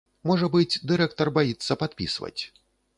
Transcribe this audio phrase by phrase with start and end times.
[0.29, 2.37] Можа быць, дырэктар баіцца падпісваць.